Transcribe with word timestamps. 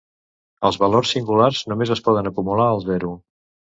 Els 0.69 0.79
valors 0.85 1.13
singulars 1.17 1.63
només 1.75 1.95
es 1.99 2.05
poden 2.11 2.35
acumular 2.35 2.71
al 2.75 2.87
zero. 2.93 3.19